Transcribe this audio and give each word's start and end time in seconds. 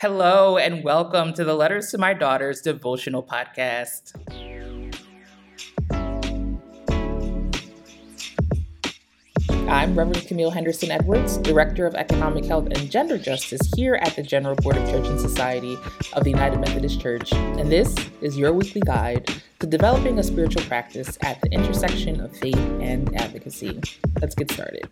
Hello, 0.00 0.58
and 0.58 0.82
welcome 0.82 1.32
to 1.34 1.44
the 1.44 1.54
Letters 1.54 1.92
to 1.92 1.98
My 1.98 2.14
Daughters 2.14 2.60
devotional 2.60 3.22
podcast. 3.22 4.12
I'm 9.68 9.96
Reverend 9.96 10.26
Camille 10.26 10.50
Henderson 10.50 10.90
Edwards, 10.90 11.36
Director 11.38 11.86
of 11.86 11.94
Economic 11.94 12.44
Health 12.44 12.66
and 12.66 12.90
Gender 12.90 13.16
Justice 13.16 13.60
here 13.76 13.94
at 13.94 14.16
the 14.16 14.22
General 14.24 14.56
Board 14.56 14.76
of 14.76 14.90
Church 14.90 15.06
and 15.06 15.20
Society 15.20 15.78
of 16.12 16.24
the 16.24 16.30
United 16.30 16.58
Methodist 16.58 17.00
Church, 17.00 17.32
and 17.32 17.70
this 17.70 17.94
is 18.20 18.36
your 18.36 18.52
weekly 18.52 18.80
guide 18.80 19.30
to 19.60 19.66
developing 19.66 20.18
a 20.18 20.24
spiritual 20.24 20.62
practice 20.62 21.16
at 21.22 21.40
the 21.40 21.50
intersection 21.52 22.20
of 22.20 22.36
faith 22.36 22.56
and 22.56 23.14
advocacy. 23.16 23.80
Let's 24.20 24.34
get 24.34 24.50
started. 24.50 24.88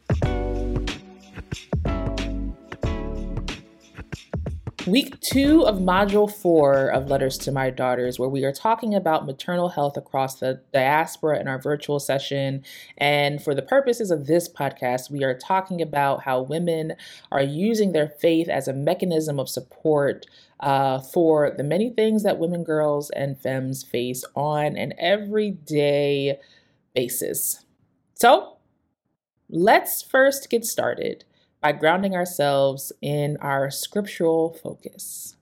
Week 4.86 5.20
two 5.20 5.64
of 5.64 5.76
Module 5.76 6.28
four 6.28 6.88
of 6.88 7.08
Letters 7.08 7.38
to 7.38 7.52
My 7.52 7.70
Daughters, 7.70 8.18
where 8.18 8.28
we 8.28 8.44
are 8.44 8.52
talking 8.52 8.96
about 8.96 9.26
maternal 9.26 9.68
health 9.68 9.96
across 9.96 10.40
the 10.40 10.60
diaspora 10.72 11.38
in 11.38 11.46
our 11.46 11.60
virtual 11.60 12.00
session. 12.00 12.64
And 12.98 13.40
for 13.40 13.54
the 13.54 13.62
purposes 13.62 14.10
of 14.10 14.26
this 14.26 14.48
podcast, 14.48 15.08
we 15.08 15.22
are 15.22 15.38
talking 15.38 15.80
about 15.80 16.24
how 16.24 16.42
women 16.42 16.94
are 17.30 17.42
using 17.42 17.92
their 17.92 18.08
faith 18.08 18.48
as 18.48 18.66
a 18.66 18.72
mechanism 18.72 19.38
of 19.38 19.48
support 19.48 20.26
uh, 20.58 20.98
for 20.98 21.52
the 21.56 21.62
many 21.62 21.90
things 21.90 22.24
that 22.24 22.40
women, 22.40 22.64
girls, 22.64 23.08
and 23.10 23.40
femmes 23.40 23.84
face 23.84 24.24
on 24.34 24.76
an 24.76 24.94
everyday 24.98 26.40
basis. 26.92 27.64
So 28.14 28.56
let's 29.48 30.02
first 30.02 30.50
get 30.50 30.64
started 30.64 31.24
by 31.62 31.70
grounding 31.70 32.16
ourselves 32.16 32.92
in 33.00 33.36
our 33.40 33.70
scriptural 33.70 34.52
focus. 34.62 35.36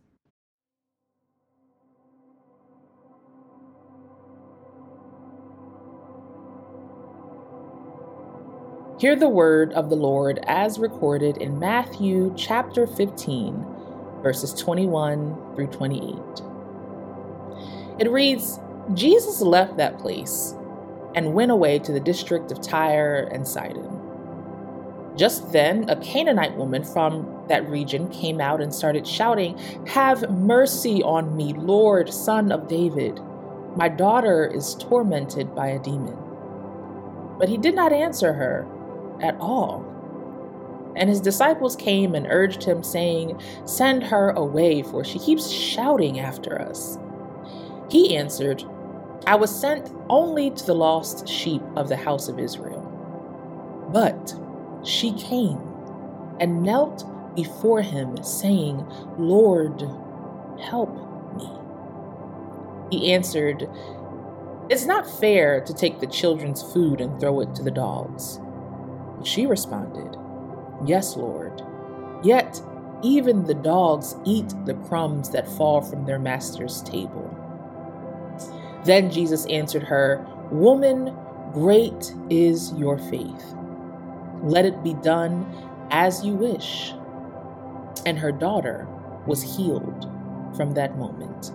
Hear 8.98 9.16
the 9.16 9.30
word 9.30 9.72
of 9.72 9.88
the 9.88 9.96
Lord 9.96 10.40
as 10.46 10.78
recorded 10.78 11.38
in 11.38 11.58
Matthew 11.58 12.34
chapter 12.36 12.86
15, 12.86 13.64
verses 14.22 14.52
21 14.52 15.54
through 15.54 15.68
28. 15.68 16.42
It 17.98 18.10
reads 18.10 18.60
Jesus 18.92 19.40
left 19.40 19.78
that 19.78 19.98
place 19.98 20.54
and 21.14 21.32
went 21.32 21.50
away 21.50 21.78
to 21.78 21.92
the 21.92 22.00
district 22.00 22.52
of 22.52 22.60
Tyre 22.60 23.30
and 23.32 23.48
Sidon. 23.48 23.99
Just 25.16 25.52
then, 25.52 25.88
a 25.88 25.96
Canaanite 25.96 26.56
woman 26.56 26.84
from 26.84 27.44
that 27.48 27.68
region 27.68 28.08
came 28.10 28.40
out 28.40 28.60
and 28.60 28.72
started 28.72 29.06
shouting, 29.06 29.58
Have 29.88 30.30
mercy 30.30 31.02
on 31.02 31.36
me, 31.36 31.52
Lord, 31.52 32.12
son 32.12 32.52
of 32.52 32.68
David. 32.68 33.20
My 33.76 33.88
daughter 33.88 34.46
is 34.46 34.74
tormented 34.76 35.54
by 35.54 35.68
a 35.68 35.78
demon. 35.78 36.16
But 37.38 37.48
he 37.48 37.56
did 37.56 37.74
not 37.74 37.92
answer 37.92 38.32
her 38.32 38.66
at 39.20 39.36
all. 39.40 39.84
And 40.96 41.08
his 41.08 41.20
disciples 41.20 41.76
came 41.76 42.14
and 42.14 42.26
urged 42.28 42.64
him, 42.64 42.82
saying, 42.82 43.40
Send 43.64 44.04
her 44.04 44.30
away, 44.30 44.82
for 44.82 45.04
she 45.04 45.18
keeps 45.18 45.48
shouting 45.50 46.18
after 46.18 46.60
us. 46.60 46.98
He 47.88 48.16
answered, 48.16 48.64
I 49.26 49.36
was 49.36 49.54
sent 49.54 49.90
only 50.08 50.50
to 50.50 50.66
the 50.66 50.74
lost 50.74 51.28
sheep 51.28 51.62
of 51.76 51.88
the 51.88 51.96
house 51.96 52.28
of 52.28 52.38
Israel. 52.38 52.86
But 53.92 54.34
she 54.84 55.12
came 55.12 55.60
and 56.40 56.62
knelt 56.62 57.04
before 57.34 57.82
him, 57.82 58.22
saying, 58.22 58.84
Lord, 59.18 59.80
help 60.60 60.90
me. 61.36 61.48
He 62.90 63.12
answered, 63.12 63.68
It's 64.68 64.86
not 64.86 65.08
fair 65.08 65.60
to 65.60 65.74
take 65.74 66.00
the 66.00 66.06
children's 66.06 66.62
food 66.62 67.00
and 67.00 67.20
throw 67.20 67.40
it 67.40 67.54
to 67.56 67.62
the 67.62 67.70
dogs. 67.70 68.40
She 69.22 69.46
responded, 69.46 70.16
Yes, 70.86 71.16
Lord. 71.16 71.62
Yet 72.22 72.60
even 73.02 73.44
the 73.44 73.54
dogs 73.54 74.16
eat 74.24 74.52
the 74.64 74.74
crumbs 74.74 75.30
that 75.30 75.48
fall 75.48 75.80
from 75.80 76.04
their 76.04 76.18
master's 76.18 76.82
table. 76.82 77.28
Then 78.84 79.10
Jesus 79.10 79.46
answered 79.46 79.82
her, 79.84 80.26
Woman, 80.50 81.16
great 81.52 82.14
is 82.28 82.72
your 82.72 82.98
faith 82.98 83.54
let 84.42 84.64
it 84.64 84.82
be 84.82 84.94
done 84.94 85.46
as 85.90 86.24
you 86.24 86.34
wish. 86.34 86.92
And 88.06 88.18
her 88.18 88.32
daughter 88.32 88.86
was 89.26 89.56
healed 89.56 90.10
from 90.56 90.72
that 90.72 90.96
moment. 90.98 91.52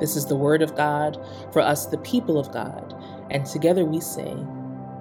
This 0.00 0.16
is 0.16 0.26
the 0.26 0.36
word 0.36 0.62
of 0.62 0.74
God 0.74 1.18
for 1.52 1.60
us, 1.60 1.86
the 1.86 1.98
people 1.98 2.38
of 2.38 2.52
God. 2.52 2.94
And 3.30 3.46
together 3.46 3.84
we 3.84 4.00
say, 4.00 4.36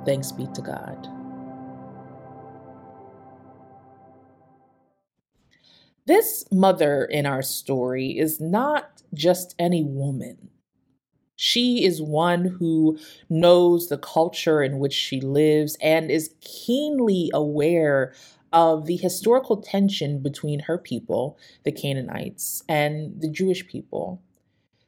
Thanks 0.05 0.31
be 0.31 0.47
to 0.53 0.61
God. 0.61 1.07
This 6.05 6.45
mother 6.51 7.05
in 7.05 7.25
our 7.25 7.41
story 7.41 8.17
is 8.17 8.39
not 8.41 9.03
just 9.13 9.55
any 9.59 9.83
woman. 9.83 10.49
She 11.43 11.85
is 11.85 12.03
one 12.03 12.45
who 12.45 12.99
knows 13.27 13.87
the 13.87 13.97
culture 13.97 14.61
in 14.61 14.77
which 14.77 14.93
she 14.93 15.19
lives 15.19 15.75
and 15.81 16.11
is 16.11 16.35
keenly 16.39 17.31
aware 17.33 18.13
of 18.53 18.85
the 18.85 18.97
historical 18.97 19.57
tension 19.57 20.19
between 20.19 20.59
her 20.59 20.77
people, 20.77 21.39
the 21.63 21.71
Canaanites, 21.71 22.61
and 22.69 23.19
the 23.19 23.27
Jewish 23.27 23.65
people. 23.65 24.21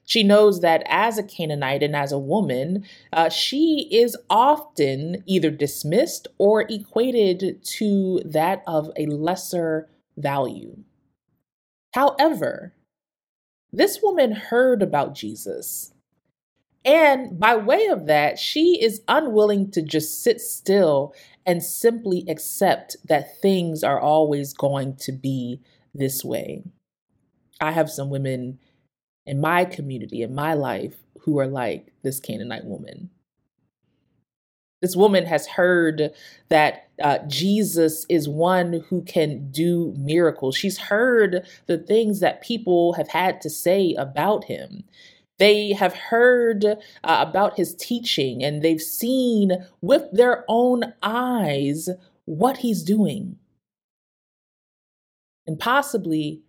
She 0.06 0.22
knows 0.22 0.62
that 0.62 0.84
as 0.86 1.18
a 1.18 1.24
Canaanite 1.24 1.81
and 1.81 1.96
as 1.96 2.12
a 2.12 2.19
woman, 2.19 2.85
uh, 3.12 3.30
she 3.30 3.90
is 3.91 4.16
often 4.30 5.24
either 5.25 5.50
dismissed 5.50 6.28
or 6.38 6.68
equated 6.70 7.66
to 7.78 8.22
that 8.25 8.62
of 8.68 8.91
a 8.96 9.08
lesser 9.08 9.90
value. 10.18 10.78
However, 11.96 12.75
this 13.72 14.03
woman 14.03 14.34
heard 14.34 14.84
about 14.84 15.16
Jesus 15.16 15.92
and 16.85 17.39
by 17.39 17.55
way 17.55 17.88
of 17.88 18.07
that, 18.07 18.38
she 18.38 18.81
is 18.81 19.01
unwilling 19.07 19.71
to 19.71 19.81
just 19.81 20.21
sit 20.21 20.41
still 20.41 21.13
and 21.45 21.63
simply 21.63 22.25
accept 22.27 22.97
that 23.05 23.41
things 23.41 23.83
are 23.83 23.99
always 23.99 24.53
going 24.53 24.95
to 24.97 25.11
be 25.11 25.61
this 25.93 26.23
way. 26.23 26.63
I 27.61 27.72
have 27.72 27.89
some 27.89 28.09
women 28.09 28.59
in 29.25 29.39
my 29.39 29.66
community, 29.66 30.22
in 30.22 30.35
my 30.35 30.53
life, 30.53 30.95
who 31.22 31.39
are 31.39 31.47
like 31.47 31.93
this 32.01 32.19
Canaanite 32.19 32.66
woman. 32.66 33.09
This 34.81 34.97
woman 34.97 35.25
has 35.25 35.47
heard 35.47 36.11
that 36.49 36.89
uh, 37.01 37.19
Jesus 37.27 38.05
is 38.09 38.27
one 38.27 38.83
who 38.89 39.01
can 39.03 39.49
do 39.49 39.93
miracles. 39.97 40.57
She's 40.57 40.77
heard 40.77 41.47
the 41.67 41.77
things 41.77 42.19
that 42.19 42.41
people 42.41 42.91
have 42.93 43.07
had 43.07 43.39
to 43.41 43.49
say 43.49 43.95
about 43.97 44.43
him. 44.43 44.83
They 45.39 45.73
have 45.73 45.94
heard 45.94 46.66
uh, 46.66 46.75
about 47.03 47.57
his 47.57 47.75
teaching 47.75 48.44
and 48.44 48.61
they've 48.61 48.81
seen 48.81 49.66
with 49.81 50.03
their 50.11 50.45
own 50.47 50.94
eyes 51.01 51.89
what 52.25 52.57
he's 52.57 52.83
doing. 52.83 53.38
And 55.45 55.59
possibly 55.59 56.41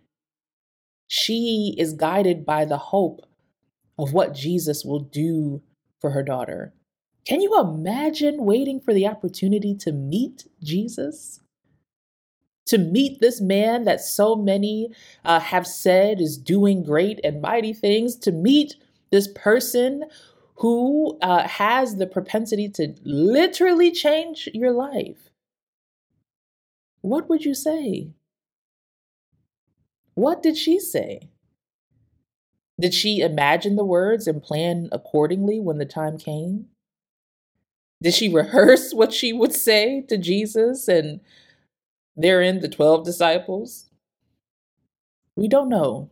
she 1.09 1.75
is 1.78 1.93
guided 1.94 2.44
by 2.44 2.65
the 2.65 2.78
hope 2.78 3.21
of 3.99 4.12
what 4.12 4.34
Jesus 4.34 4.84
will 4.84 5.00
do 5.00 5.62
for 6.00 6.11
her 6.11 6.23
daughter. 6.23 6.73
Can 7.27 7.41
you 7.41 7.59
imagine 7.59 8.44
waiting 8.44 8.81
for 8.81 8.93
the 8.93 9.06
opportunity 9.06 9.75
to 9.77 9.93
meet 9.93 10.47
Jesus? 10.62 11.41
To 12.67 12.79
meet 12.79 13.21
this 13.21 13.41
man 13.41 13.85
that 13.85 14.01
so 14.01 14.35
many 14.35 14.91
uh, 15.25 15.41
have 15.41 15.67
said 15.67 16.21
is 16.21 16.38
doing 16.38 16.83
great 16.83 17.21
and 17.23 17.43
mighty 17.43 17.75
things, 17.75 18.17
to 18.17 18.33
meet 18.33 18.77
this 19.11 19.29
person 19.29 20.05
who 20.56 21.19
uh, 21.21 21.47
has 21.47 21.97
the 21.97 22.06
propensity 22.06 22.69
to 22.71 22.94
literally 23.05 23.91
change 23.91 24.49
your 24.55 24.73
life, 24.73 25.31
what 27.00 27.29
would 27.29 27.44
you 27.44 27.55
say? 27.55 28.12
What 30.15 30.43
did 30.43 30.56
she 30.56 30.79
say? 30.79 31.29
Did 32.81 32.94
she 32.94 33.21
imagine 33.21 33.77
the 33.77 33.85
words 33.85 34.27
and 34.27 34.43
plan 34.43 34.88
accordingly 34.91 35.61
when 35.61 35.79
the 35.79 35.85
time 35.85 36.19
came? 36.19 36.67
Did 38.03 38.15
she 38.15 38.29
rehearse 38.29 38.93
what 38.94 39.12
she 39.12 39.33
would 39.33 39.53
say 39.53 40.03
to 40.09 40.17
Jesus 40.17 40.88
and 40.88 41.21
therein 42.16 42.61
the 42.61 42.69
12 42.69 43.05
disciples? 43.05 43.90
We 45.37 45.49
don't 45.49 45.69
know. 45.69 46.11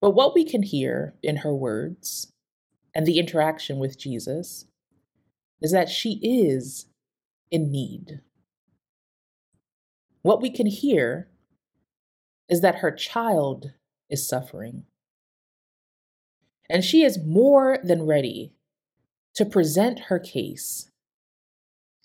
But 0.00 0.10
what 0.10 0.34
we 0.34 0.44
can 0.44 0.62
hear 0.62 1.14
in 1.22 1.38
her 1.38 1.54
words 1.54 2.32
and 2.94 3.06
the 3.06 3.18
interaction 3.18 3.78
with 3.78 3.98
Jesus 3.98 4.66
is 5.62 5.72
that 5.72 5.88
she 5.88 6.20
is 6.22 6.86
in 7.50 7.70
need. 7.70 8.20
What 10.22 10.42
we 10.42 10.50
can 10.50 10.66
hear 10.66 11.28
is 12.48 12.60
that 12.60 12.76
her 12.76 12.90
child 12.90 13.72
is 14.10 14.28
suffering. 14.28 14.84
And 16.68 16.84
she 16.84 17.02
is 17.02 17.24
more 17.24 17.78
than 17.82 18.06
ready 18.06 18.54
to 19.34 19.44
present 19.44 20.00
her 20.08 20.18
case 20.18 20.90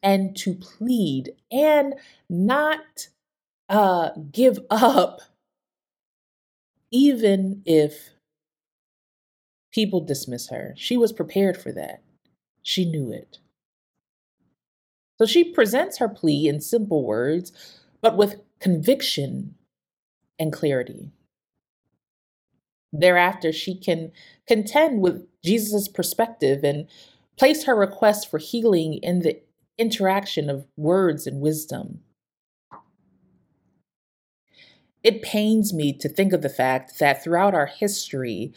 and 0.02 0.36
to 0.38 0.54
plead 0.54 1.32
and 1.52 1.96
not 2.30 3.10
uh, 3.68 4.10
give 4.32 4.60
up, 4.70 5.22
even 6.92 7.62
if 7.66 8.10
people 9.72 10.02
dismiss 10.02 10.50
her. 10.50 10.74
She 10.78 10.98
was 10.98 11.14
prepared 11.14 11.58
for 11.58 11.72
that, 11.74 12.02
she 12.62 12.86
knew 12.86 13.12
it. 13.12 13.40
So 15.18 15.26
she 15.26 15.44
presents 15.44 15.98
her 15.98 16.08
plea 16.08 16.48
in 16.48 16.62
simple 16.62 17.04
words, 17.04 17.52
but 18.02 18.16
with 18.16 18.42
conviction 18.60 19.56
and 20.40 20.54
clarity. 20.54 21.12
Thereafter, 22.92 23.52
she 23.52 23.76
can 23.76 24.12
contend 24.48 25.02
with 25.02 25.28
Jesus' 25.44 25.88
perspective 25.88 26.64
and 26.64 26.88
place 27.38 27.66
her 27.66 27.76
request 27.76 28.32
for 28.32 28.40
healing 28.40 28.96
in 28.96 29.20
the 29.20 29.40
interaction 29.80 30.50
of 30.50 30.68
words 30.78 31.26
and 31.26 31.42
wisdom. 31.42 32.02
It 35.04 35.22
pains 35.22 35.74
me 35.74 35.94
to 35.94 36.10
think 36.10 36.34
of 36.34 36.42
the 36.42 36.50
fact 36.50 37.00
that 37.00 37.24
throughout 37.24 37.56
our 37.56 37.68
history, 37.68 38.54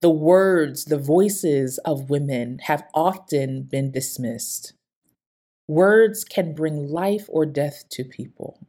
the 0.00 0.10
words, 0.10 0.86
the 0.86 0.98
voices 0.98 1.78
of 1.84 2.10
women 2.10 2.58
have 2.64 2.84
often 2.94 3.62
been 3.62 3.92
dismissed. 3.92 4.72
Words 5.68 6.24
can 6.24 6.54
bring 6.54 6.88
life 6.88 7.26
or 7.28 7.46
death 7.46 7.84
to 7.90 8.04
people. 8.04 8.66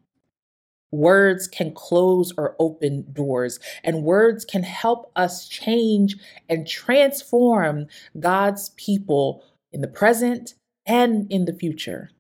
Words 0.92 1.48
can 1.48 1.74
close 1.74 2.32
or 2.38 2.56
open 2.60 3.12
doors, 3.12 3.60
and 3.84 4.04
words 4.04 4.46
can 4.46 4.62
help 4.62 5.12
us 5.16 5.48
change 5.48 6.18
and 6.48 6.68
transform 6.68 7.88
God's 8.20 8.70
people 8.78 9.44
in 9.72 9.82
the 9.82 9.88
present 9.88 10.54
and 10.86 11.32
in 11.32 11.46
the 11.46 11.54
future. 11.54 12.12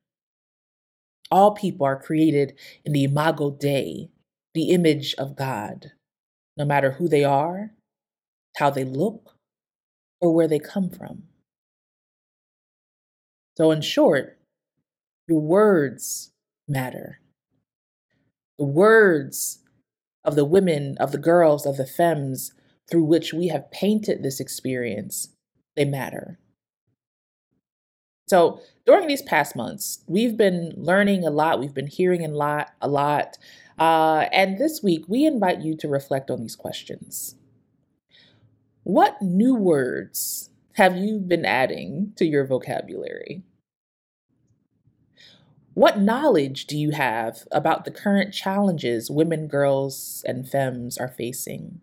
All 1.31 1.51
people 1.51 1.85
are 1.85 1.99
created 1.99 2.53
in 2.85 2.93
the 2.93 3.03
imago 3.03 3.51
Dei, 3.51 4.09
the 4.53 4.69
image 4.69 5.15
of 5.17 5.35
God, 5.35 5.91
no 6.57 6.65
matter 6.65 6.91
who 6.91 7.07
they 7.07 7.23
are, 7.23 7.71
how 8.57 8.69
they 8.69 8.83
look, 8.83 9.35
or 10.21 10.33
where 10.33 10.47
they 10.47 10.59
come 10.59 10.89
from. 10.89 11.23
So, 13.57 13.71
in 13.71 13.81
short, 13.81 14.37
your 15.27 15.41
words 15.41 16.31
matter. 16.67 17.19
The 18.59 18.65
words 18.65 19.59
of 20.23 20.35
the 20.35 20.45
women, 20.45 20.95
of 20.99 21.11
the 21.11 21.17
girls, 21.17 21.65
of 21.65 21.77
the 21.77 21.85
femmes 21.85 22.53
through 22.89 23.03
which 23.05 23.33
we 23.33 23.47
have 23.47 23.71
painted 23.71 24.21
this 24.21 24.39
experience, 24.39 25.29
they 25.75 25.85
matter. 25.85 26.39
So 28.33 28.61
during 28.87 29.05
these 29.05 29.21
past 29.21 29.55
months, 29.55 30.03
we've 30.07 30.35
been 30.35 30.73
learning 30.75 31.23
a 31.23 31.29
lot. 31.29 31.59
We've 31.59 31.71
been 31.71 31.85
hearing 31.85 32.25
a 32.25 32.29
lot, 32.29 32.71
a 32.81 32.87
lot. 32.87 33.37
Uh, 33.77 34.25
and 34.31 34.57
this 34.57 34.81
week, 34.81 35.05
we 35.07 35.23
invite 35.27 35.61
you 35.61 35.77
to 35.77 35.87
reflect 35.87 36.31
on 36.31 36.41
these 36.41 36.55
questions. 36.55 37.35
What 38.81 39.21
new 39.21 39.53
words 39.53 40.49
have 40.77 40.97
you 40.97 41.19
been 41.19 41.45
adding 41.45 42.13
to 42.15 42.25
your 42.25 42.43
vocabulary? 42.43 43.43
What 45.75 45.99
knowledge 45.99 46.65
do 46.65 46.75
you 46.75 46.89
have 46.89 47.47
about 47.51 47.85
the 47.85 47.91
current 47.91 48.33
challenges 48.33 49.11
women, 49.11 49.47
girls, 49.47 50.25
and 50.27 50.49
femmes 50.49 50.97
are 50.97 51.07
facing? 51.07 51.81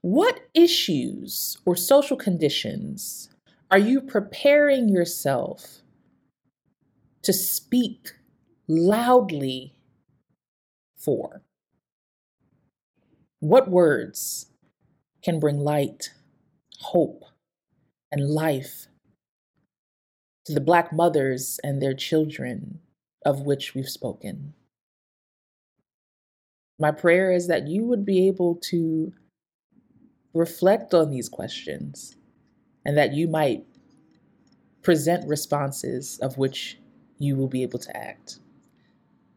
What 0.00 0.40
issues 0.54 1.56
or 1.64 1.76
social 1.76 2.16
conditions 2.16 3.28
are 3.70 3.78
you 3.78 4.00
preparing 4.00 4.88
yourself 4.88 5.82
to 7.22 7.32
speak 7.32 8.12
loudly 8.66 9.74
for? 10.96 11.42
What 13.40 13.70
words 13.70 14.46
can 15.22 15.38
bring 15.38 15.58
light, 15.58 16.12
hope, 16.80 17.24
and 18.10 18.30
life 18.30 18.86
to 20.46 20.54
the 20.54 20.60
Black 20.60 20.92
mothers 20.92 21.60
and 21.62 21.82
their 21.82 21.94
children 21.94 22.80
of 23.24 23.42
which 23.42 23.74
we've 23.74 23.88
spoken. 23.88 24.54
My 26.78 26.90
prayer 26.90 27.32
is 27.32 27.48
that 27.48 27.68
you 27.68 27.84
would 27.84 28.06
be 28.06 28.28
able 28.28 28.54
to 28.70 29.12
reflect 30.32 30.94
on 30.94 31.10
these 31.10 31.28
questions 31.28 32.17
and 32.84 32.96
that 32.96 33.12
you 33.12 33.28
might 33.28 33.64
present 34.82 35.26
responses 35.28 36.18
of 36.20 36.38
which 36.38 36.78
you 37.18 37.36
will 37.36 37.48
be 37.48 37.62
able 37.62 37.78
to 37.78 37.96
act. 37.96 38.38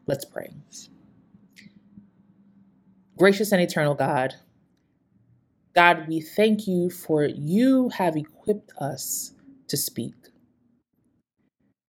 Let's 0.06 0.24
pray. 0.24 0.50
Gracious 3.18 3.52
and 3.52 3.60
eternal 3.60 3.94
God, 3.94 4.34
God, 5.74 6.08
we 6.08 6.20
thank 6.20 6.66
you 6.66 6.90
for 6.90 7.24
you 7.24 7.90
have 7.90 8.16
equipped 8.16 8.72
us 8.78 9.32
to 9.68 9.76
speak. 9.76 10.14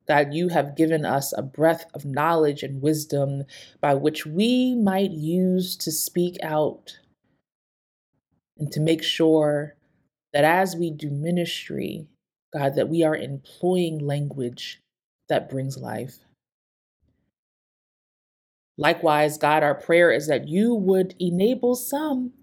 God, 0.08 0.34
you 0.34 0.50
have 0.50 0.78
given 0.78 1.06
us 1.06 1.34
a 1.36 1.42
breath 1.42 1.86
of 1.94 2.06
knowledge 2.06 2.64
and 2.64 2.82
wisdom 2.82 3.44
by 3.82 3.96
which 3.96 4.26
we 4.26 4.76
might 4.76 5.12
use 5.12 5.76
to 5.78 5.92
speak 5.92 6.38
out 6.44 7.00
and 8.58 8.72
to 8.72 8.80
make 8.80 9.04
sure 9.04 9.76
that 10.36 10.44
as 10.44 10.76
we 10.76 10.92
do 10.92 11.10
ministry, 11.10 12.10
God, 12.52 12.76
that 12.76 12.90
we 12.90 13.04
are 13.06 13.16
employing 13.16 14.00
language 14.00 14.82
that 15.30 15.50
brings 15.50 15.78
life. 15.78 16.18
Likewise, 18.78 19.38
God, 19.38 19.64
our 19.64 19.76
prayer 19.76 20.12
is 20.12 20.28
that 20.28 20.50
you 20.50 20.76
would 20.76 21.16
enable 21.22 21.74
some 21.74 22.34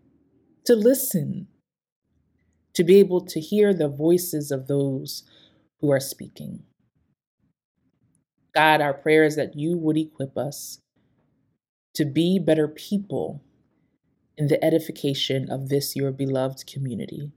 to 0.65 0.75
listen, 0.75 1.49
to 2.73 2.83
be 2.83 2.97
able 2.97 3.27
to 3.27 3.39
hear 3.39 3.75
the 3.75 3.89
voices 3.89 4.51
of 4.51 4.69
those 4.69 5.25
who 5.81 5.93
are 5.93 6.01
speaking. 6.01 6.63
God, 8.55 8.81
our 8.81 8.95
prayer 8.95 9.25
is 9.25 9.37
that 9.37 9.55
you 9.55 9.77
would 9.77 9.99
equip 9.99 10.39
us 10.39 10.79
to 11.93 12.07
be 12.07 12.39
better 12.39 12.69
people 12.69 13.45
in 14.39 14.47
the 14.47 14.65
edification 14.65 15.51
of 15.51 15.69
this, 15.69 15.95
your 15.95 16.11
beloved 16.11 16.67
community. 16.67 17.33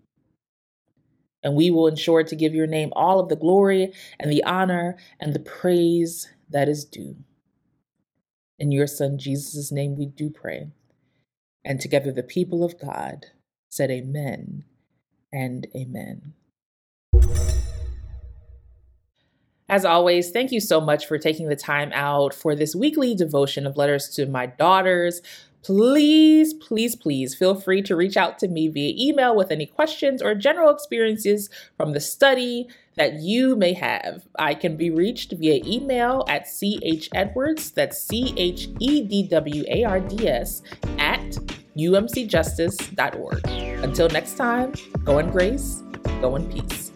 And 1.45 1.53
we 1.53 1.69
will 1.69 1.85
ensure 1.85 2.23
to 2.23 2.35
give 2.35 2.55
your 2.55 2.65
name 2.65 2.91
all 2.95 3.19
of 3.19 3.29
the 3.29 3.35
glory 3.35 3.93
and 4.19 4.31
the 4.31 4.43
honor 4.45 4.97
and 5.19 5.31
the 5.31 5.39
praise 5.39 6.27
that 6.49 6.67
is 6.67 6.83
due. 6.83 7.17
In 8.57 8.71
your 8.71 8.87
Son, 8.87 9.19
Jesus' 9.19 9.71
name, 9.71 9.95
we 9.95 10.07
do 10.07 10.31
pray. 10.31 10.69
And 11.63 11.79
together, 11.79 12.11
the 12.11 12.23
people 12.23 12.63
of 12.63 12.79
God 12.79 13.27
said, 13.69 13.91
Amen 13.91 14.63
and 15.31 15.67
Amen. 15.75 16.33
As 19.69 19.85
always, 19.85 20.31
thank 20.31 20.51
you 20.51 20.59
so 20.59 20.81
much 20.81 21.05
for 21.05 21.19
taking 21.19 21.47
the 21.47 21.55
time 21.55 21.91
out 21.93 22.33
for 22.33 22.55
this 22.55 22.75
weekly 22.75 23.13
devotion 23.13 23.67
of 23.67 23.77
letters 23.77 24.09
to 24.09 24.25
my 24.25 24.47
daughters. 24.47 25.21
Please, 25.65 26.53
please, 26.53 26.95
please 26.95 27.33
feel 27.33 27.55
free 27.55 27.81
to 27.81 27.95
reach 27.95 28.17
out 28.17 28.37
to 28.37 28.47
me 28.47 28.67
via 28.67 28.93
email 28.95 29.35
with 29.35 29.49
any 29.49 29.65
questions 29.65 30.21
or 30.21 30.35
general 30.35 30.69
experiences 30.69 31.49
from 31.75 31.93
the 31.93 31.99
study 31.99 32.67
that 32.97 33.13
you 33.13 33.55
may 33.55 33.73
have. 33.73 34.27
I 34.37 34.53
can 34.53 34.77
be 34.77 34.91
reached 34.91 35.31
via 35.31 35.63
email 35.65 36.23
at 36.27 36.45
chedwards, 36.45 37.73
that's 37.73 37.99
C 37.99 38.31
H 38.37 38.67
E 38.79 39.01
D 39.01 39.27
W 39.27 39.63
A 39.67 39.83
R 39.85 39.99
D 40.01 40.27
S, 40.27 40.61
at 40.99 41.31
umcjustice.org. 41.75 43.47
Until 43.83 44.09
next 44.09 44.35
time, 44.35 44.71
go 45.03 45.17
in 45.17 45.31
grace, 45.31 45.81
go 46.21 46.35
in 46.35 46.47
peace. 46.47 46.91